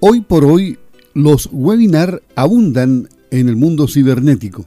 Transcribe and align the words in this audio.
Hoy 0.00 0.20
por 0.20 0.44
hoy 0.44 0.78
los 1.14 1.48
webinars 1.50 2.20
abundan 2.34 3.08
en 3.30 3.48
el 3.48 3.56
mundo 3.56 3.88
cibernético. 3.88 4.66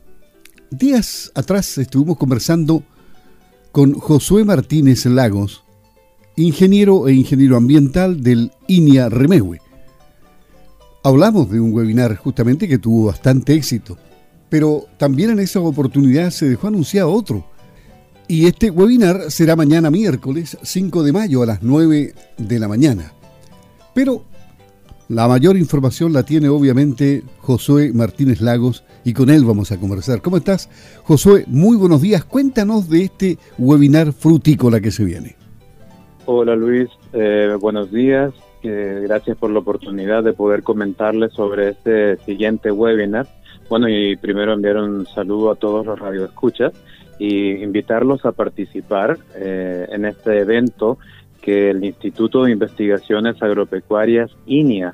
Días 0.71 1.31
atrás 1.35 1.77
estuvimos 1.77 2.17
conversando 2.17 2.83
con 3.71 3.93
Josué 3.93 4.43
Martínez 4.43 5.05
Lagos, 5.05 5.63
ingeniero 6.35 7.07
e 7.07 7.13
ingeniero 7.13 7.57
ambiental 7.57 8.23
del 8.23 8.51
INIA 8.67 9.09
Remewe. 9.09 9.61
Hablamos 11.03 11.51
de 11.51 11.59
un 11.59 11.73
webinar 11.73 12.15
justamente 12.15 12.67
que 12.67 12.79
tuvo 12.79 13.05
bastante 13.05 13.53
éxito, 13.53 13.99
pero 14.49 14.85
también 14.97 15.29
en 15.29 15.39
esa 15.39 15.59
oportunidad 15.59 16.31
se 16.31 16.49
dejó 16.49 16.69
anunciado 16.69 17.11
otro. 17.11 17.45
Y 18.27 18.47
este 18.47 18.71
webinar 18.71 19.29
será 19.29 19.55
mañana 19.55 19.91
miércoles 19.91 20.57
5 20.63 21.03
de 21.03 21.13
mayo 21.13 21.43
a 21.43 21.45
las 21.45 21.61
9 21.61 22.15
de 22.39 22.59
la 22.59 22.67
mañana. 22.67 23.13
Pero 23.93 24.25
la 25.09 25.27
mayor 25.27 25.57
información 25.57 26.13
la 26.13 26.23
tiene 26.23 26.49
obviamente 26.49 27.23
Josué 27.39 27.91
Martínez 27.93 28.41
Lagos 28.41 28.83
y 29.03 29.13
con 29.13 29.29
él 29.31 29.43
vamos 29.43 29.71
a 29.71 29.79
conversar. 29.79 30.21
¿Cómo 30.21 30.37
estás, 30.37 30.69
Josué? 31.03 31.45
Muy 31.47 31.77
buenos 31.77 32.01
días. 32.01 32.23
Cuéntanos 32.23 32.89
de 32.89 33.05
este 33.05 33.37
webinar 33.57 34.13
frutícola 34.13 34.79
que 34.79 34.91
se 34.91 35.03
viene. 35.03 35.35
Hola 36.25 36.55
Luis, 36.55 36.89
eh, 37.13 37.57
buenos 37.59 37.91
días. 37.91 38.31
Eh, 38.61 38.99
gracias 39.03 39.35
por 39.37 39.49
la 39.49 39.59
oportunidad 39.59 40.23
de 40.23 40.33
poder 40.33 40.61
comentarles 40.61 41.33
sobre 41.33 41.69
este 41.69 42.17
siguiente 42.17 42.71
webinar. 42.71 43.27
Bueno, 43.67 43.89
y 43.89 44.15
primero 44.15 44.53
enviar 44.53 44.77
un 44.77 45.07
saludo 45.07 45.49
a 45.49 45.55
todos 45.55 45.87
los 45.87 45.97
radioescuchas 45.97 46.73
y 47.17 47.63
invitarlos 47.63 48.25
a 48.25 48.31
participar 48.31 49.17
eh, 49.35 49.87
en 49.91 50.05
este 50.05 50.39
evento 50.39 50.99
que 51.41 51.69
el 51.69 51.83
Instituto 51.83 52.43
de 52.43 52.51
Investigaciones 52.51 53.41
Agropecuarias 53.41 54.31
INIA, 54.45 54.93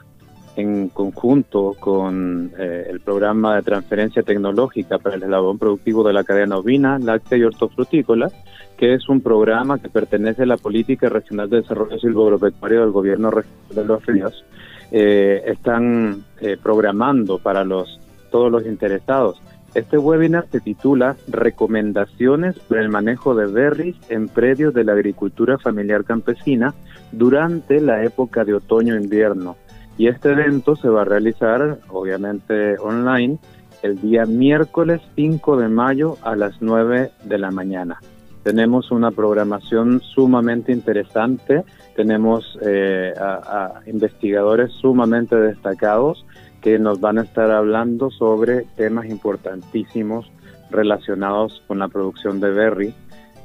en 0.56 0.90
conjunto 0.90 1.76
con 1.80 2.52
eh, 2.58 2.88
el 2.90 3.02
programa 3.02 3.56
de 3.56 3.62
transferencia 3.62 4.24
tecnológica 4.24 4.98
para 5.00 5.16
el 5.16 5.24
eslabón 5.24 5.58
productivo 5.58 6.04
de 6.04 6.14
la 6.14 6.24
cadena 6.24 6.58
ovina, 6.58 6.98
láctea 6.98 7.38
y 7.38 7.44
hortofrutícola, 7.44 8.32
que 8.78 8.94
es 8.94 9.10
un 9.10 9.22
programa 9.22 9.80
que 9.80 9.90
pertenece 9.90 10.44
a 10.44 10.46
la 10.46 10.58
Política 10.58 11.10
Regional 11.10 11.50
de 11.50 11.58
Desarrollo 11.62 11.98
Silvoagropecuario 12.00 12.82
del 12.82 12.92
Gobierno 12.92 13.32
de 13.70 13.86
los 13.86 14.06
Ríos, 14.06 14.46
eh, 14.92 15.44
están 15.46 16.24
eh, 16.40 16.58
programando 16.62 17.40
para 17.40 17.64
los 17.64 18.00
todos 18.32 18.52
los 18.52 18.66
interesados 18.66 19.42
este 19.76 19.98
webinar 19.98 20.48
se 20.52 20.62
titula 20.62 21.18
Recomendaciones 21.28 22.58
para 22.60 22.82
el 22.82 22.88
manejo 22.88 23.36
de 23.36 23.46
berries 23.48 23.98
en 24.08 24.30
predios 24.30 24.74
de 24.74 24.86
la 24.86 24.94
agricultura 24.94 25.58
familiar 25.58 26.06
campesina 26.06 26.74
durante 27.12 27.82
la 27.82 28.02
época 28.06 28.46
de 28.46 28.54
otoño-invierno. 28.54 29.58
Y 29.98 30.08
este 30.08 30.32
evento 30.32 30.78
se 30.78 30.88
va 30.88 31.02
a 31.02 31.06
realizar, 31.06 31.80
obviamente, 31.90 32.78
online 32.80 33.38
el 33.84 34.00
día 34.00 34.26
miércoles 34.26 35.02
5 35.16 35.58
de 35.58 35.68
mayo 35.68 36.18
a 36.22 36.38
las 36.38 36.62
9 36.62 37.12
de 37.26 37.38
la 37.38 37.52
mañana. 37.52 38.00
Tenemos 38.44 38.92
una 38.92 39.12
programación 39.12 40.00
sumamente 40.00 40.72
interesante, 40.72 41.66
tenemos 41.98 42.58
eh, 42.62 43.14
a 43.20 43.82
investigadores 43.88 44.72
sumamente 44.72 45.36
destacados 45.36 46.26
que 46.66 46.80
nos 46.80 47.00
van 47.00 47.20
a 47.20 47.22
estar 47.22 47.52
hablando 47.52 48.10
sobre 48.10 48.64
temas 48.76 49.06
importantísimos 49.06 50.32
relacionados 50.72 51.62
con 51.68 51.78
la 51.78 51.88
producción 51.88 52.40
de 52.40 52.50
berry 52.50 52.94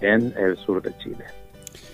en 0.01 0.33
el 0.39 0.57
sur 0.57 0.81
de 0.81 0.97
Chile. 0.97 1.27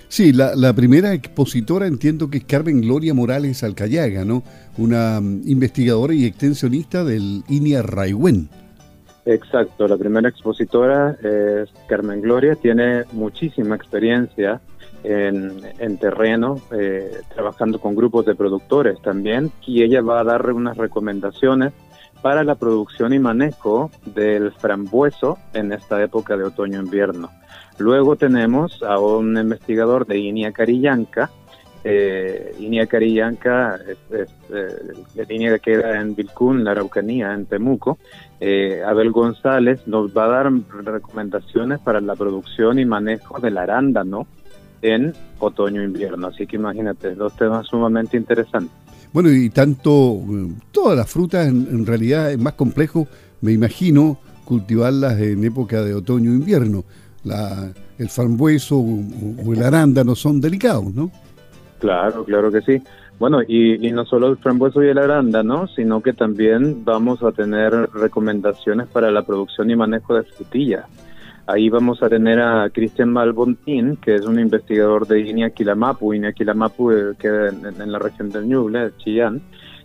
Sí, 0.07 0.33
la, 0.33 0.73
primera 0.73 1.13
expositora 1.15 1.89
entiendo 1.89 2.31
que 2.31 2.39
es 2.39 2.45
Carmen 2.45 2.81
Gloria 2.81 3.13
Morales 3.13 3.65
Alcayaga, 3.65 4.25
¿no? 4.25 4.45
Una 4.79 5.21
mm, 5.21 5.43
investigadora 5.47 6.15
y 6.15 6.27
extensionista 6.27 7.03
del 7.03 7.43
INIA 7.49 7.83
Raigüen. 7.83 8.49
Exacto, 9.25 9.89
la 9.89 9.97
primera 9.97 10.29
expositora 10.29 11.17
es 11.25 11.71
Carmen 11.89 12.23
Gloria, 12.23 12.55
tiene 12.55 13.03
muchísima 13.11 13.75
experiencia 13.75 14.61
en, 15.07 15.99
terreno, 15.99 16.61
eh, 16.73 17.21
trabajando 17.35 17.79
con 17.79 17.95
grupos 17.95 18.27
de 18.27 18.35
productores 18.35 19.01
también, 19.03 19.53
y 19.67 19.83
ella 19.83 20.03
va 20.03 20.21
a 20.21 20.25
dar 20.25 20.51
unas 20.53 20.77
recomendaciones 20.77 21.73
para 22.23 22.43
la 22.43 22.57
producción 22.57 23.13
y 23.13 23.19
manejo 23.19 23.91
del 24.05 24.51
frambueso 24.53 25.39
en 25.53 25.73
esta 25.73 26.03
época 26.03 26.37
de 26.37 26.45
otoño-invierno. 26.45 27.31
Luego 27.79 28.17
tenemos 28.17 28.83
a 28.83 28.99
un 28.99 29.37
investigador 29.37 30.07
de 30.07 30.19
Inia 30.19 30.51
Carillanca, 30.53 31.31
eh, 31.89 32.53
Inia 32.59 32.89
Carillanca 32.89 33.79
es, 33.87 33.99
es 34.11 34.29
eh, 34.53 35.25
línea 35.29 35.53
que 35.53 35.71
queda 35.71 36.01
en 36.01 36.17
Vilcún, 36.17 36.65
la 36.65 36.73
Araucanía, 36.73 37.33
en 37.33 37.47
Temuco. 37.47 37.99
Eh, 38.41 38.83
Abel 38.85 39.13
González 39.13 39.87
nos 39.87 40.11
va 40.11 40.25
a 40.25 40.43
dar 40.43 40.53
recomendaciones 40.85 41.79
para 41.79 42.01
la 42.01 42.17
producción 42.17 42.81
y 42.81 42.85
manejo 42.85 43.39
del 43.39 43.57
arándano 43.57 44.27
en 44.83 45.13
otoño-invierno. 45.39 46.29
Así 46.29 46.47
que 46.47 46.57
imagínate, 46.57 47.15
dos 47.15 47.35
temas 47.37 47.67
sumamente 47.67 48.17
interesantes. 48.17 48.73
Bueno, 49.13 49.31
y 49.31 49.51
tanto, 49.51 50.21
todas 50.73 50.97
las 50.97 51.11
frutas 51.11 51.47
en, 51.47 51.87
realidad 51.87 52.33
es 52.33 52.39
más 52.39 52.55
complejo, 52.55 53.07
me 53.41 53.53
imagino, 53.53 54.19
cultivarlas 54.45 55.19
en 55.21 55.45
época 55.45 55.83
de 55.83 55.95
otoño-invierno. 55.95 56.85
La, 57.25 57.73
el 57.99 58.09
frambueso 58.09 58.77
o, 58.77 59.55
el 59.55 59.63
arándano 59.63 60.15
son 60.15 60.41
delicados, 60.41 60.93
¿no? 60.95 61.11
Claro, 61.79 62.25
claro 62.25 62.53
que 62.53 62.61
sí. 62.63 62.83
Bueno, 63.19 63.41
y, 63.43 63.87
y, 63.87 63.91
no 63.93 64.05
solo 64.05 64.29
el 64.29 64.37
frambueso 64.37 64.83
y 64.83 64.89
el 64.89 64.99
arándano, 64.99 65.67
sino 65.69 66.03
que 66.03 66.13
también 66.13 66.85
vamos 66.85 67.23
a 67.23 67.33
tener 67.33 67.73
recomendaciones 67.95 68.87
para 68.89 69.11
la 69.11 69.23
producción 69.23 69.71
y 69.71 69.77
manejo 69.77 70.15
de 70.15 70.25
frutillas. 70.25 70.85
Ahí 71.49 71.69
vamos 71.69 72.03
a 72.03 72.09
tener 72.09 72.41
a 72.41 72.69
Cristian 72.71 73.13
Malbontín, 73.13 73.99
que 73.99 74.17
es 74.17 74.27
un 74.27 74.41
investigador 74.41 75.07
de 75.07 75.21
Iñaquilamapu. 75.21 76.13
Iñaquilamapu 76.13 76.91
eh, 76.91 77.15
queda 77.17 77.51
en, 77.51 77.93
la 77.93 78.01
región 78.01 78.31
del 78.31 78.49
Ñuble, 78.49 78.91
Chillán. 78.99 79.41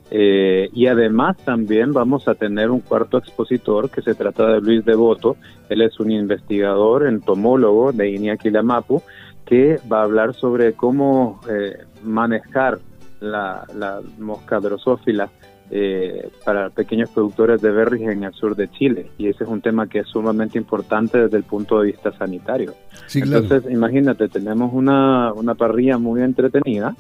Eh, 0.10 0.70
y 0.74 0.88
además 0.88 1.38
también 1.46 1.94
vamos 1.94 2.28
a 2.28 2.34
tener 2.34 2.72
un 2.72 2.80
cuarto 2.80 3.20
expositor 3.20 3.92
que 3.92 4.02
se 4.02 4.16
trata 4.16 4.48
de 4.48 4.60
Luis 4.60 4.84
Devoto. 4.84 5.38
Él 5.70 5.84
es 5.84 6.00
un 6.00 6.10
investigador, 6.10 7.06
entomólogo 7.06 7.92
de 7.92 8.10
Iñaquilamapu, 8.10 9.04
que 9.46 9.80
va 9.92 10.00
a 10.00 10.06
hablar 10.06 10.34
sobre 10.34 10.74
cómo 10.74 11.42
eh, 11.48 11.78
manejar 12.04 12.80
la, 13.20 13.68
la 13.76 14.02
mosca 14.18 14.60
drosófila 14.60 15.30
eh, 15.74 16.30
para 16.44 16.70
pequeños 16.70 17.10
productores 17.12 17.62
de 17.62 17.72
berries 17.72 18.10
en 18.10 18.26
el 18.26 18.34
sur 18.34 18.58
de 18.58 18.70
Chile. 18.70 19.08
Y 19.18 19.28
ese 19.28 19.46
es 19.46 19.50
un 19.50 19.62
tema 19.62 19.88
que 19.88 20.00
es 20.00 20.08
sumamente 20.08 20.58
importante 20.58 21.18
desde 21.18 21.38
el 21.38 21.44
punto 21.44 21.80
de 21.80 21.88
vista 21.88 22.12
sanitario. 22.12 22.74
Entonces, 23.16 23.64
imagínate, 23.72 24.28
tenemos 24.28 24.74
una, 24.74 25.32
una 25.32 25.56
parrilla 25.56 25.98
muy 25.98 26.22
entretenida. 26.24 26.94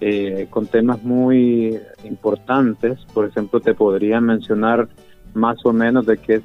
Eh, 0.00 0.46
con 0.50 0.66
temas 0.66 1.02
muy 1.02 1.76
importantes, 2.04 3.00
por 3.14 3.24
ejemplo, 3.24 3.60
te 3.60 3.74
podría 3.74 4.20
mencionar 4.20 4.88
más 5.38 5.64
o 5.64 5.72
menos 5.72 6.04
de 6.04 6.18
qué, 6.18 6.40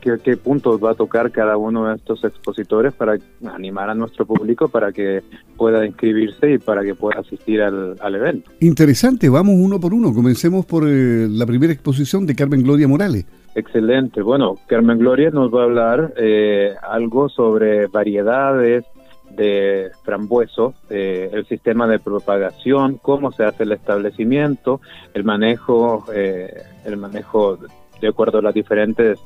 qué, 0.00 0.36
puntos 0.36 0.82
va 0.82 0.92
a 0.92 0.94
tocar 0.94 1.32
cada 1.32 1.56
uno 1.56 1.88
de 1.88 1.96
estos 1.96 2.22
expositores 2.24 2.92
para 2.92 3.18
animar 3.46 3.90
a 3.90 3.94
nuestro 3.94 4.26
público 4.26 4.68
para 4.68 4.92
que 4.92 5.22
pueda 5.56 5.84
inscribirse 5.84 6.52
y 6.52 6.58
para 6.58 6.82
que 6.84 6.94
pueda 6.94 7.20
asistir 7.20 7.60
al, 7.62 8.14
evento. 8.14 8.50
Interesante, 8.60 9.28
vamos 9.28 9.56
uno 9.58 9.80
por 9.80 9.92
uno. 9.92 10.12
Comencemos 10.12 10.66
por 10.66 10.84
eh, 10.86 11.26
la 11.28 11.46
primera 11.46 11.72
exposición 11.72 12.26
de 12.26 12.34
Carmen 12.34 12.62
Gloria 12.62 12.86
Morales. 12.86 13.26
Excelente. 13.54 14.22
Bueno, 14.22 14.56
Carmen 14.66 14.98
Gloria 14.98 15.30
nos 15.30 15.52
va 15.52 15.62
a 15.62 15.64
hablar 15.64 16.14
eh, 16.16 16.74
algo 16.88 17.28
sobre 17.28 17.86
variedades 17.86 18.84
de 19.30 19.90
frambueso, 20.04 20.74
eh, 20.90 21.30
el 21.32 21.46
sistema 21.46 21.86
de 21.86 21.98
propagación, 21.98 22.98
cómo 23.00 23.30
se 23.30 23.44
hace 23.44 23.62
el 23.62 23.72
establecimiento, 23.72 24.80
el 25.14 25.22
manejo, 25.22 26.04
el 26.12 26.96
manejo 26.96 27.58
de 28.00 28.08
acuerdo 28.08 28.38
a 28.38 28.42
las 28.42 28.54
diferentes 28.54 29.18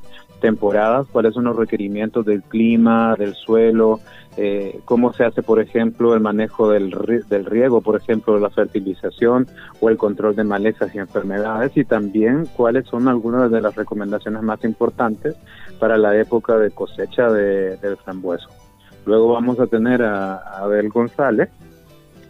temporadas, 0.43 1.07
cuáles 1.09 1.33
son 1.33 1.45
los 1.45 1.55
requerimientos 1.55 2.25
del 2.25 2.43
clima, 2.43 3.15
del 3.15 3.33
suelo, 3.33 4.01
eh, 4.35 4.81
cómo 4.83 5.13
se 5.13 5.23
hace, 5.23 5.41
por 5.41 5.61
ejemplo, 5.61 6.13
el 6.13 6.19
manejo 6.19 6.69
del, 6.69 6.93
del 7.29 7.45
riego, 7.45 7.79
por 7.79 7.95
ejemplo, 7.95 8.37
la 8.37 8.49
fertilización 8.49 9.47
o 9.79 9.89
el 9.89 9.95
control 9.95 10.35
de 10.35 10.43
malezas 10.43 10.93
y 10.93 10.97
enfermedades, 10.97 11.77
y 11.77 11.85
también 11.85 12.45
cuáles 12.57 12.85
son 12.87 13.07
algunas 13.07 13.51
de 13.51 13.61
las 13.61 13.75
recomendaciones 13.75 14.41
más 14.41 14.61
importantes 14.65 15.35
para 15.79 15.97
la 15.97 16.17
época 16.17 16.57
de 16.57 16.71
cosecha 16.71 17.31
de, 17.31 17.77
del 17.77 17.95
frambueso. 17.95 18.49
Luego 19.05 19.33
vamos 19.33 19.59
a 19.61 19.67
tener 19.67 20.01
a, 20.01 20.35
Abel 20.57 20.89
González, 20.89 21.49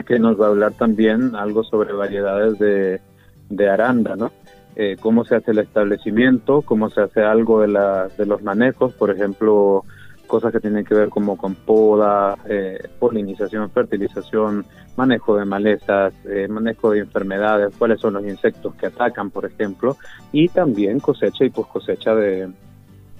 que 0.05 0.19
nos 0.19 0.39
va 0.39 0.45
a 0.45 0.49
hablar 0.49 0.73
también 0.73 1.35
algo 1.35 1.63
sobre 1.63 1.93
variedades 1.93 2.59
de, 2.59 3.01
de 3.49 3.69
arándano 3.69 4.31
eh, 4.75 4.97
cómo 4.99 5.25
se 5.25 5.35
hace 5.35 5.51
el 5.51 5.59
establecimiento, 5.59 6.61
cómo 6.61 6.89
se 6.89 7.01
hace 7.01 7.21
algo 7.21 7.61
de, 7.61 7.67
la, 7.67 8.07
de 8.09 8.25
los 8.25 8.41
manejos, 8.41 8.93
por 8.93 9.11
ejemplo, 9.11 9.83
cosas 10.27 10.51
que 10.51 10.59
tienen 10.59 10.83
que 10.85 10.95
ver 10.95 11.09
como 11.09 11.37
con 11.37 11.53
poda, 11.53 12.35
eh, 12.49 12.79
polinización, 12.99 13.69
fertilización, 13.69 14.65
manejo 14.95 15.35
de 15.37 15.45
malezas, 15.45 16.13
eh, 16.25 16.47
manejo 16.47 16.91
de 16.91 16.99
enfermedades, 16.99 17.75
cuáles 17.77 17.99
son 17.99 18.13
los 18.15 18.25
insectos 18.25 18.73
que 18.75 18.87
atacan, 18.87 19.29
por 19.29 19.45
ejemplo, 19.45 19.97
y 20.31 20.47
también 20.49 20.99
cosecha 20.99 21.45
y 21.45 21.49
post 21.49 21.71
cosecha 21.71 22.15
de, 22.15 22.49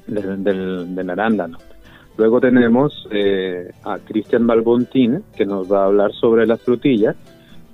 del, 0.08 1.10
arándano. 1.10 1.58
Luego 2.18 2.40
tenemos 2.40 3.08
eh, 3.12 3.72
a 3.84 3.98
Cristian 4.00 4.46
Balbontín, 4.46 5.24
que 5.36 5.46
nos 5.46 5.72
va 5.72 5.84
a 5.84 5.86
hablar 5.86 6.12
sobre 6.14 6.46
las 6.46 6.62
frutillas. 6.62 7.16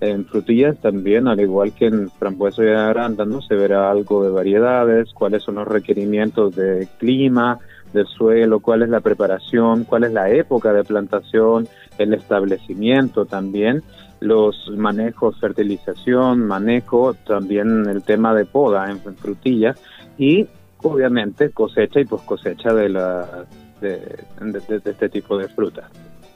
En 0.01 0.25
frutillas 0.25 0.77
también, 0.79 1.27
al 1.27 1.41
igual 1.41 1.73
que 1.73 1.87
en 1.87 2.09
frambuesa 2.09 2.63
y 2.63 2.69
arándano, 2.69 3.41
se 3.41 3.55
verá 3.55 3.91
algo 3.91 4.23
de 4.23 4.29
variedades, 4.29 5.11
cuáles 5.13 5.43
son 5.43 5.55
los 5.55 5.67
requerimientos 5.67 6.55
de 6.55 6.87
clima, 6.97 7.59
del 7.93 8.07
suelo, 8.07 8.59
cuál 8.59 8.83
es 8.83 8.89
la 8.89 9.01
preparación, 9.01 9.83
cuál 9.83 10.05
es 10.05 10.13
la 10.13 10.29
época 10.29 10.71
de 10.73 10.83
plantación, 10.83 11.67
el 11.97 12.13
establecimiento 12.13 13.25
también, 13.25 13.83
los 14.19 14.71
manejos, 14.75 15.39
fertilización, 15.39 16.45
manejo, 16.45 17.13
también 17.13 17.87
el 17.87 18.03
tema 18.03 18.33
de 18.33 18.45
poda 18.45 18.89
en 18.89 18.99
frutilla 19.15 19.75
y 20.17 20.47
obviamente 20.81 21.51
cosecha 21.51 21.99
y 21.99 22.05
post 22.05 22.25
cosecha 22.25 22.73
de, 22.73 22.89
la, 22.89 23.45
de, 23.81 24.17
este 24.85 25.09
tipo 25.09 25.37
de 25.37 25.47
frutas. 25.47 25.89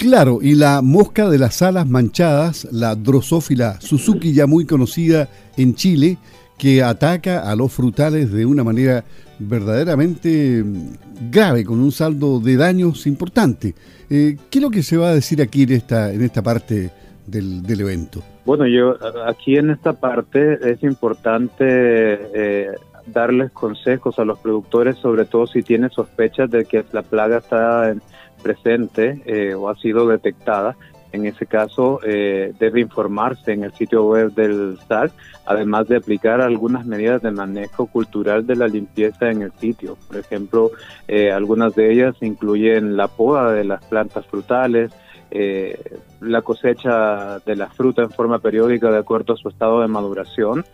Claro, 0.03 0.39
y 0.41 0.55
la 0.55 0.81
mosca 0.81 1.29
de 1.29 1.37
las 1.37 1.61
alas 1.61 1.87
manchadas, 1.87 2.67
la 2.73 2.93
Drosófila 2.93 3.79
Suzuki, 3.79 4.33
ya 4.33 4.47
muy 4.47 4.65
conocida 4.65 5.29
en 5.55 5.75
Chile, 5.75 6.17
que 6.57 6.83
ataca 6.83 7.49
a 7.49 7.55
los 7.55 7.71
frutales 7.71 8.29
de 8.29 8.45
una 8.45 8.65
manera 8.65 9.05
verdaderamente 9.39 10.61
mm, 10.61 11.31
grave, 11.31 11.63
con 11.63 11.79
un 11.79 11.93
saldo 11.93 12.41
de 12.41 12.57
daños 12.57 13.07
importante. 13.07 13.75
Eh, 14.09 14.35
¿Qué 14.49 14.59
es 14.59 14.61
lo 14.61 14.71
que 14.71 14.83
se 14.83 14.97
va 14.97 15.07
a 15.07 15.13
decir 15.15 15.41
aquí 15.41 15.63
en 15.63 15.71
esta, 15.71 16.11
en 16.11 16.21
esta 16.21 16.41
parte 16.41 16.91
del, 17.25 17.63
del 17.63 17.79
evento? 17.79 18.21
Bueno, 18.43 18.67
yo 18.67 18.97
aquí 19.25 19.55
en 19.55 19.69
esta 19.69 19.93
parte 19.93 20.59
es 20.69 20.83
importante 20.83 21.63
eh, 21.65 22.71
darles 23.05 23.51
consejos 23.51 24.19
a 24.19 24.25
los 24.25 24.37
productores, 24.39 24.97
sobre 24.97 25.23
todo 25.23 25.47
si 25.47 25.63
tienen 25.63 25.91
sospechas 25.91 26.51
de 26.51 26.65
que 26.65 26.83
la 26.91 27.03
plaga 27.03 27.37
está 27.37 27.95
presente 28.43 29.21
eh, 29.25 29.55
o 29.55 29.69
ha 29.69 29.75
sido 29.75 30.07
detectada 30.07 30.75
en 31.13 31.27
ese 31.27 31.45
caso 31.45 31.99
eh, 32.03 32.53
debe 32.59 32.81
informarse 32.81 33.53
en 33.53 33.63
el 33.63 33.71
sitio 33.73 34.03
web 34.03 34.33
del 34.33 34.79
SAC, 34.87 35.11
además 35.45 35.87
de 35.87 35.97
aplicar 35.97 36.41
algunas 36.41 36.87
medidas 36.87 37.21
de 37.21 37.29
manejo 37.29 37.85
cultural 37.85 38.47
de 38.47 38.55
la 38.55 38.67
limpieza 38.67 39.29
en 39.29 39.43
el 39.43 39.51
sitio. 39.53 39.95
Por 40.07 40.17
ejemplo, 40.17 40.71
eh, 41.07 41.31
algunas 41.31 41.75
de 41.75 41.93
ellas 41.93 42.15
incluyen 42.21 42.97
la 42.97 43.07
poda 43.07 43.51
de 43.51 43.63
las 43.63 43.85
plantas 43.85 44.25
frutales, 44.25 44.91
eh, 45.29 45.79
la 46.19 46.41
cosecha 46.41 47.37
de 47.45 47.55
la 47.57 47.69
fruta 47.69 48.01
en 48.01 48.09
forma 48.09 48.39
periódica 48.39 48.89
de 48.89 48.97
acuerdo 48.97 49.33
a 49.33 49.37
su 49.37 49.49
estado 49.49 49.81
de 49.81 49.87
maduración, 49.87 50.65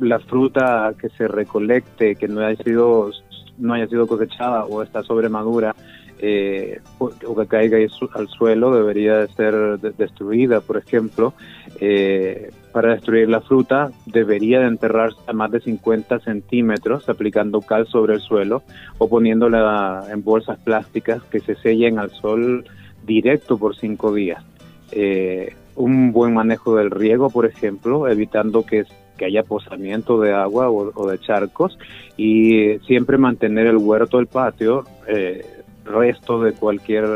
la 0.00 0.18
fruta 0.20 0.94
que 0.98 1.10
se 1.10 1.28
recolecte, 1.28 2.14
que 2.14 2.28
no 2.28 2.40
haya 2.40 2.62
sido 2.62 3.10
no 3.58 3.74
haya 3.74 3.88
sido 3.88 4.06
cosechada 4.06 4.64
o 4.64 4.82
está 4.82 5.02
sobremadura, 5.02 5.74
eh, 6.18 6.80
o 6.98 7.36
que 7.36 7.46
caiga 7.46 7.78
al 8.14 8.28
suelo 8.28 8.74
debería 8.74 9.18
de 9.18 9.28
ser 9.28 9.78
destruida, 9.78 10.60
por 10.60 10.76
ejemplo. 10.76 11.34
Eh, 11.80 12.50
para 12.72 12.92
destruir 12.92 13.28
la 13.28 13.40
fruta 13.40 13.90
debería 14.06 14.60
de 14.60 14.66
enterrarse 14.66 15.18
a 15.26 15.32
más 15.32 15.50
de 15.50 15.60
50 15.60 16.20
centímetros 16.20 17.08
aplicando 17.08 17.60
cal 17.60 17.86
sobre 17.86 18.14
el 18.14 18.20
suelo 18.20 18.62
o 18.98 19.08
poniéndola 19.08 20.04
en 20.10 20.22
bolsas 20.22 20.58
plásticas 20.58 21.22
que 21.24 21.40
se 21.40 21.54
sellen 21.56 21.98
al 21.98 22.10
sol 22.10 22.64
directo 23.06 23.58
por 23.58 23.76
cinco 23.76 24.12
días. 24.12 24.44
Eh, 24.92 25.54
un 25.76 26.12
buen 26.12 26.34
manejo 26.34 26.76
del 26.76 26.90
riego, 26.90 27.30
por 27.30 27.46
ejemplo, 27.46 28.08
evitando 28.08 28.64
que, 28.64 28.84
que 29.16 29.24
haya 29.24 29.44
posamiento 29.44 30.20
de 30.20 30.32
agua 30.32 30.70
o, 30.70 31.08
de 31.08 31.18
charcos 31.18 31.78
y 32.16 32.78
siempre 32.86 33.16
mantener 33.16 33.66
el 33.66 33.76
huerto, 33.76 34.18
el 34.18 34.26
patio, 34.26 34.84
eh, 35.06 35.44
resto 35.88 36.40
de 36.42 36.52
cualquier 36.52 37.06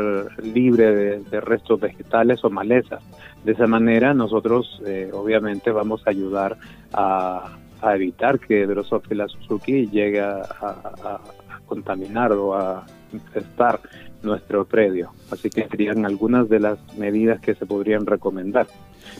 libre 0.43 1.19
de, 1.19 1.41
restos 1.41 1.79
vegetales 1.79 2.43
o 2.43 2.49
malezas. 2.49 3.03
De 3.43 3.53
esa 3.53 3.67
manera 3.67 4.13
nosotros 4.13 4.81
eh, 4.85 5.09
obviamente 5.13 5.71
vamos 5.71 6.05
a 6.05 6.09
ayudar 6.09 6.57
a, 6.93 7.57
evitar 7.91 8.39
que 8.39 8.65
Drosophila 8.65 9.27
Suzuki 9.27 9.87
llegue 9.87 10.21
a, 10.21 11.19
contaminar 11.65 12.31
o 12.33 12.53
a 12.55 12.85
infestar 13.11 13.79
nuestro 14.21 14.65
predio. 14.65 15.11
Así 15.31 15.49
que 15.49 15.67
serían 15.67 16.05
algunas 16.05 16.47
de 16.49 16.59
las 16.59 16.77
medidas 16.97 17.39
que 17.41 17.55
se 17.55 17.65
podrían 17.65 18.05
recomendar. 18.05 18.67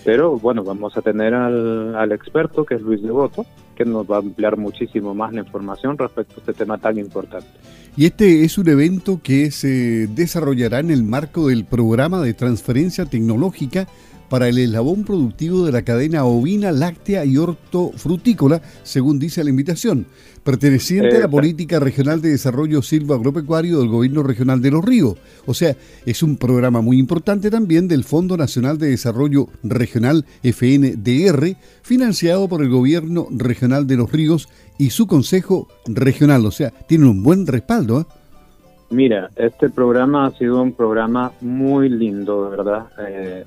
Pero 0.05 0.37
bueno, 0.37 0.63
vamos 0.63 0.95
a 0.97 1.01
tener 1.01 1.33
al, 1.33 1.95
al 1.95 2.11
experto 2.11 2.65
que 2.65 2.75
es 2.75 2.81
Luis 2.81 3.01
Devoto, 3.01 3.45
que 3.75 3.85
nos 3.85 4.09
va 4.09 4.17
a 4.17 4.19
ampliar 4.19 4.57
muchísimo 4.57 5.13
más 5.13 5.33
la 5.33 5.41
información 5.41 5.97
respecto 5.97 6.35
a 6.35 6.39
este 6.39 6.53
tema 6.53 6.77
tan 6.77 6.97
importante. 6.97 7.47
Y 7.95 8.05
este 8.05 8.43
es 8.43 8.57
un 8.57 8.67
evento 8.69 9.19
que 9.21 9.51
se 9.51 10.07
desarrollará 10.07 10.79
en 10.79 10.89
el 10.89 11.03
marco 11.03 11.47
del 11.47 11.65
programa 11.65 12.21
de 12.21 12.33
transferencia 12.33 13.05
tecnológica 13.05 13.87
para 14.33 14.49
el 14.49 14.57
eslabón 14.57 15.03
productivo 15.03 15.63
de 15.63 15.71
la 15.71 15.83
cadena 15.83 16.25
ovina, 16.25 16.71
láctea 16.71 17.23
y 17.23 17.37
hortofrutícola, 17.37 18.63
según 18.81 19.19
dice 19.19 19.43
la 19.43 19.51
invitación, 19.51 20.07
perteneciente 20.43 21.17
a 21.17 21.19
la 21.19 21.27
Política 21.27 21.79
Regional 21.79 22.19
de 22.19 22.29
Desarrollo 22.29 22.81
Silva 22.81 23.15
Agropecuario 23.15 23.77
del 23.77 23.89
Gobierno 23.89 24.23
Regional 24.23 24.59
de 24.59 24.71
Los 24.71 24.83
Ríos. 24.83 25.17
O 25.45 25.53
sea, 25.53 25.77
es 26.07 26.23
un 26.23 26.37
programa 26.37 26.81
muy 26.81 26.97
importante 26.97 27.51
también 27.51 27.87
del 27.87 28.03
Fondo 28.03 28.35
Nacional 28.35 28.79
de 28.79 28.89
Desarrollo 28.89 29.49
Regional 29.61 30.25
FNDR, 30.41 31.55
financiado 31.83 32.49
por 32.49 32.63
el 32.63 32.69
Gobierno 32.69 33.27
Regional 33.29 33.85
de 33.85 33.97
Los 33.97 34.11
Ríos 34.11 34.49
y 34.79 34.89
su 34.89 35.05
Consejo 35.05 35.67
Regional. 35.85 36.43
O 36.47 36.51
sea, 36.51 36.71
tiene 36.87 37.05
un 37.05 37.21
buen 37.21 37.45
respaldo. 37.45 38.01
¿eh? 38.01 38.22
Mira, 38.93 39.31
este 39.35 39.71
programa 39.71 40.27
ha 40.27 40.31
sido 40.37 40.61
un 40.61 40.73
programa 40.73 41.31
muy 41.41 41.89
lindo, 41.89 42.43
de 42.43 42.55
verdad. 42.55 42.85
Eh, 42.99 43.43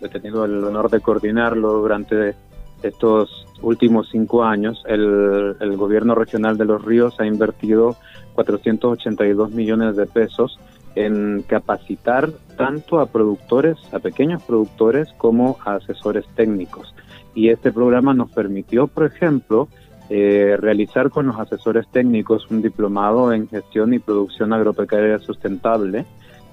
he 0.00 0.08
tenido 0.08 0.44
el 0.44 0.62
honor 0.62 0.88
de 0.88 1.00
coordinarlo 1.00 1.72
durante 1.72 2.36
estos 2.80 3.44
últimos 3.60 4.08
cinco 4.12 4.44
años. 4.44 4.84
El, 4.86 5.56
el 5.58 5.76
gobierno 5.76 6.14
regional 6.14 6.56
de 6.56 6.66
Los 6.66 6.84
Ríos 6.84 7.18
ha 7.18 7.26
invertido 7.26 7.96
482 8.34 9.50
millones 9.50 9.96
de 9.96 10.06
pesos 10.06 10.60
en 10.94 11.42
capacitar 11.42 12.30
tanto 12.56 13.00
a 13.00 13.06
productores, 13.06 13.76
a 13.92 13.98
pequeños 13.98 14.44
productores, 14.44 15.08
como 15.18 15.58
a 15.64 15.74
asesores 15.74 16.24
técnicos. 16.36 16.94
Y 17.34 17.48
este 17.48 17.72
programa 17.72 18.14
nos 18.14 18.30
permitió, 18.30 18.86
por 18.86 19.06
ejemplo, 19.06 19.66
eh, 20.10 20.56
realizar 20.58 21.10
con 21.10 21.26
los 21.26 21.38
asesores 21.38 21.88
técnicos 21.88 22.50
un 22.50 22.62
diplomado 22.62 23.32
en 23.32 23.48
gestión 23.48 23.94
y 23.94 23.98
producción 23.98 24.52
agropecuaria 24.52 25.18
sustentable 25.18 26.04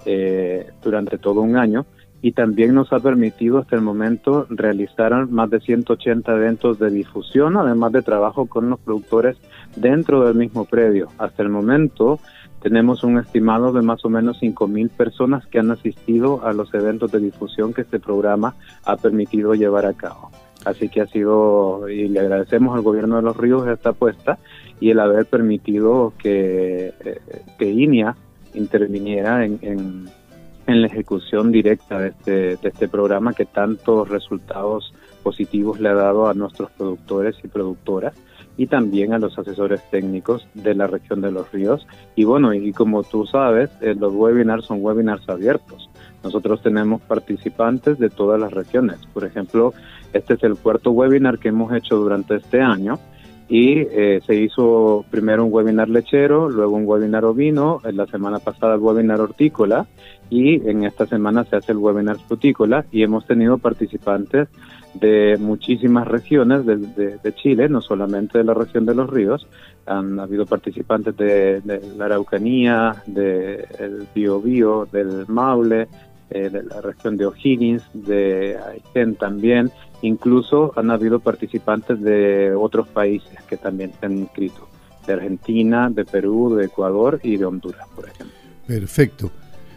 eh, 0.05 0.69
durante 0.81 1.17
todo 1.17 1.41
un 1.41 1.57
año 1.57 1.85
y 2.21 2.33
también 2.33 2.75
nos 2.75 2.93
ha 2.93 2.99
permitido 2.99 3.57
hasta 3.57 3.75
el 3.75 3.81
momento 3.81 4.45
realizar 4.49 5.27
más 5.27 5.49
de 5.49 5.59
180 5.59 6.31
eventos 6.31 6.79
de 6.79 6.91
difusión, 6.91 7.57
además 7.57 7.91
de 7.91 8.03
trabajo 8.03 8.45
con 8.45 8.69
los 8.69 8.79
productores 8.79 9.37
dentro 9.75 10.25
del 10.25 10.35
mismo 10.35 10.65
predio. 10.65 11.09
Hasta 11.17 11.41
el 11.41 11.49
momento 11.49 12.19
tenemos 12.61 13.03
un 13.03 13.17
estimado 13.17 13.73
de 13.73 13.81
más 13.81 14.05
o 14.05 14.09
menos 14.09 14.39
5.000 14.39 14.89
personas 14.91 15.47
que 15.47 15.59
han 15.59 15.71
asistido 15.71 16.45
a 16.45 16.53
los 16.53 16.71
eventos 16.75 17.11
de 17.11 17.19
difusión 17.19 17.73
que 17.73 17.81
este 17.81 17.99
programa 17.99 18.55
ha 18.85 18.97
permitido 18.97 19.55
llevar 19.55 19.87
a 19.87 19.93
cabo. 19.93 20.29
Así 20.65 20.89
que 20.89 21.01
ha 21.01 21.07
sido, 21.07 21.89
y 21.89 22.07
le 22.07 22.19
agradecemos 22.19 22.75
al 22.75 22.81
gobierno 22.81 23.15
de 23.15 23.23
los 23.23 23.35
ríos 23.35 23.67
esta 23.67 23.89
apuesta 23.89 24.37
y 24.79 24.91
el 24.91 24.99
haber 24.99 25.25
permitido 25.25 26.13
que, 26.17 26.93
eh, 26.99 27.65
INIA 27.65 28.15
interviniera 28.53 29.45
en, 29.45 29.59
en, 29.61 30.81
la 30.81 30.87
ejecución 30.87 31.51
directa 31.51 31.99
de 31.99 32.09
este, 32.09 32.31
de 32.31 32.69
este 32.69 32.87
programa 32.87 33.33
que 33.33 33.45
tantos 33.45 34.07
resultados 34.07 34.93
positivos 35.21 35.81
le 35.81 35.89
ha 35.89 35.93
dado 35.93 36.27
a 36.27 36.33
nuestros 36.33 36.71
productores 36.71 37.35
y 37.43 37.49
productoras 37.49 38.13
y 38.57 38.67
también 38.67 39.13
a 39.13 39.19
los 39.19 39.37
asesores 39.37 39.81
técnicos 39.89 40.47
de 40.53 40.75
la 40.75 40.87
región 40.87 41.21
de 41.21 41.31
los 41.31 41.51
ríos. 41.51 41.87
Y 42.15 42.23
bueno, 42.23 42.53
y 42.53 42.71
como 42.73 43.03
tú 43.03 43.25
sabes, 43.25 43.69
eh, 43.81 43.95
los 43.97 44.13
webinars 44.13 44.65
son 44.65 44.81
webinars 44.81 45.27
abiertos. 45.27 45.89
Nosotros 46.23 46.61
tenemos 46.61 47.01
participantes 47.01 47.97
de 47.97 48.09
todas 48.09 48.39
las 48.39 48.51
regiones. 48.53 48.97
Por 49.13 49.25
ejemplo, 49.25 49.73
este 50.13 50.35
es 50.35 50.43
el 50.43 50.55
cuarto 50.55 50.91
webinar 50.91 51.39
que 51.39 51.49
hemos 51.49 51.73
hecho 51.73 51.95
durante 51.95 52.35
este 52.35 52.61
año 52.61 52.99
y 53.51 53.79
eh, 53.79 54.21
se 54.25 54.35
hizo 54.35 55.03
primero 55.11 55.43
un 55.43 55.51
webinar 55.51 55.89
lechero, 55.89 56.49
luego 56.49 56.77
un 56.77 56.87
webinar 56.87 57.25
ovino, 57.25 57.81
en 57.83 57.97
la 57.97 58.07
semana 58.07 58.39
pasada 58.39 58.75
el 58.75 58.79
webinar 58.79 59.19
hortícola 59.19 59.87
y 60.29 60.65
en 60.69 60.85
esta 60.85 61.05
semana 61.05 61.43
se 61.43 61.57
hace 61.57 61.73
el 61.73 61.79
webinar 61.79 62.17
frutícola 62.17 62.85
y 62.93 63.03
hemos 63.03 63.27
tenido 63.27 63.57
participantes 63.57 64.47
de 64.93 65.37
muchísimas 65.37 66.07
regiones 66.07 66.65
de, 66.65 67.33
Chile, 67.35 67.67
no 67.67 67.81
solamente 67.81 68.37
de 68.37 68.45
la 68.45 68.53
región 68.53 68.85
de 68.85 68.95
los 68.95 69.09
ríos, 69.09 69.45
han 69.85 70.17
habido 70.17 70.45
participantes 70.45 71.17
de, 71.17 71.61
la 71.97 72.05
Araucanía, 72.05 73.03
del 73.05 74.07
Biobío, 74.15 74.87
del 74.91 75.25
Maule, 75.27 75.89
eh, 76.31 76.49
de 76.49 76.63
la 76.63 76.81
región 76.81 77.17
de 77.17 77.25
O'Higgins, 77.25 77.83
de 77.93 78.57
Aysén 78.57 79.15
también, 79.15 79.71
incluso 80.01 80.73
han 80.77 80.89
habido 80.89 81.19
participantes 81.19 82.01
de 82.01 82.53
otros 82.55 82.87
países 82.87 83.37
que 83.49 83.57
también 83.57 83.91
se 83.99 84.05
han 84.05 84.17
inscrito, 84.17 84.67
de 85.05 85.13
Argentina, 85.13 85.89
de 85.89 86.05
Perú, 86.05 86.55
de 86.55 86.65
Ecuador 86.65 87.19
y 87.21 87.37
de 87.37 87.45
Honduras, 87.45 87.85
por 87.95 88.07
ejemplo. 88.07 88.35
Perfecto. 88.65 89.31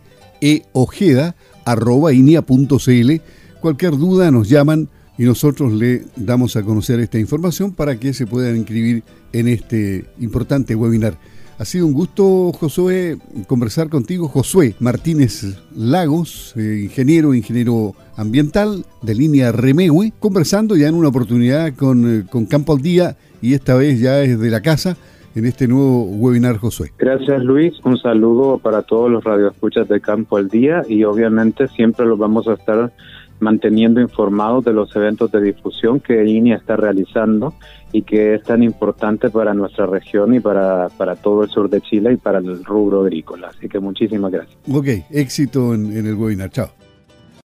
eojeda 0.73 1.35
arroba 1.65 2.13
inia.cl. 2.13 3.11
Cualquier 3.59 3.97
duda 3.97 4.31
nos 4.31 4.49
llaman 4.49 4.89
y 5.17 5.23
nosotros 5.23 5.73
le 5.73 6.05
damos 6.15 6.55
a 6.55 6.63
conocer 6.63 6.99
esta 6.99 7.19
información 7.19 7.73
para 7.73 7.99
que 7.99 8.13
se 8.13 8.25
puedan 8.25 8.57
inscribir 8.57 9.03
en 9.33 9.47
este 9.47 10.05
importante 10.19 10.75
webinar. 10.75 11.17
Ha 11.59 11.65
sido 11.65 11.85
un 11.85 11.93
gusto, 11.93 12.51
Josué, 12.53 13.19
conversar 13.45 13.89
contigo. 13.89 14.27
Josué 14.27 14.75
Martínez 14.79 15.57
Lagos, 15.75 16.53
eh, 16.55 16.81
ingeniero, 16.83 17.35
ingeniero 17.35 17.93
ambiental 18.15 18.83
de 19.03 19.13
línea 19.13 19.51
Remegue, 19.51 20.11
conversando 20.19 20.75
ya 20.75 20.87
en 20.87 20.95
una 20.95 21.09
oportunidad 21.09 21.75
con, 21.75 22.21
eh, 22.21 22.25
con 22.27 22.47
Campo 22.47 22.73
al 22.73 22.81
Día 22.81 23.15
y 23.43 23.53
esta 23.53 23.75
vez 23.75 23.99
ya 23.99 24.15
desde 24.15 24.49
la 24.49 24.61
casa 24.61 24.97
en 25.35 25.45
este 25.45 25.67
nuevo 25.67 26.03
webinar, 26.03 26.57
Josué. 26.57 26.91
Gracias, 26.97 27.43
Luis. 27.43 27.73
Un 27.83 27.97
saludo 27.97 28.57
para 28.57 28.81
todos 28.81 29.09
los 29.09 29.23
radioescuchas 29.23 29.87
de 29.87 30.01
Campo 30.01 30.37
al 30.37 30.49
Día 30.49 30.83
y 30.87 31.03
obviamente 31.03 31.67
siempre 31.69 32.05
los 32.05 32.17
vamos 32.17 32.47
a 32.47 32.53
estar 32.53 32.91
manteniendo 33.39 33.99
informados 33.99 34.63
de 34.63 34.71
los 34.71 34.95
eventos 34.95 35.31
de 35.31 35.41
difusión 35.41 35.99
que 35.99 36.25
INIA 36.25 36.57
está 36.57 36.75
realizando 36.75 37.55
y 37.91 38.03
que 38.03 38.35
es 38.35 38.43
tan 38.43 38.63
importante 38.63 39.29
para 39.29 39.53
nuestra 39.53 39.87
región 39.87 40.33
y 40.35 40.39
para, 40.39 40.89
para 40.89 41.15
todo 41.15 41.43
el 41.43 41.49
sur 41.49 41.69
de 41.69 41.81
Chile 41.81 42.13
y 42.13 42.17
para 42.17 42.37
el 42.37 42.63
rubro 42.63 43.01
agrícola. 43.01 43.49
Así 43.49 43.67
que 43.67 43.79
muchísimas 43.79 44.31
gracias. 44.31 44.57
Ok, 44.71 44.87
éxito 45.09 45.73
en, 45.73 45.97
en 45.97 46.05
el 46.05 46.15
webinar. 46.15 46.51
Chao. 46.51 46.80